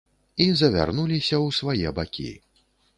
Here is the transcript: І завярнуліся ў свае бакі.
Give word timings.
І 0.45 0.47
завярнуліся 0.61 1.35
ў 1.45 1.57
свае 1.61 1.87
бакі. 2.01 2.31